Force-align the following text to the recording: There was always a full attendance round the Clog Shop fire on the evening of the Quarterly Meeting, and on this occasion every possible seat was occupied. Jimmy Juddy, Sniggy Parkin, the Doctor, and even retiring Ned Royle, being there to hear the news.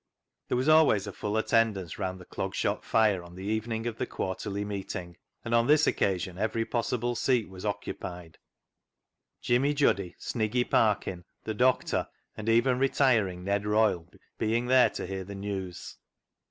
There 0.47 0.57
was 0.57 0.67
always 0.67 1.05
a 1.05 1.13
full 1.13 1.37
attendance 1.37 1.99
round 1.99 2.19
the 2.19 2.25
Clog 2.25 2.55
Shop 2.55 2.83
fire 2.83 3.21
on 3.21 3.35
the 3.35 3.43
evening 3.43 3.85
of 3.85 3.99
the 3.99 4.07
Quarterly 4.07 4.65
Meeting, 4.65 5.15
and 5.45 5.53
on 5.53 5.67
this 5.67 5.85
occasion 5.85 6.39
every 6.39 6.65
possible 6.65 7.13
seat 7.15 7.47
was 7.49 7.67
occupied. 7.67 8.39
Jimmy 9.41 9.75
Juddy, 9.75 10.15
Sniggy 10.17 10.67
Parkin, 10.67 11.23
the 11.43 11.53
Doctor, 11.53 12.07
and 12.35 12.49
even 12.49 12.79
retiring 12.79 13.43
Ned 13.43 13.63
Royle, 13.67 14.09
being 14.39 14.65
there 14.65 14.89
to 14.89 15.05
hear 15.05 15.23
the 15.23 15.35
news. 15.35 15.97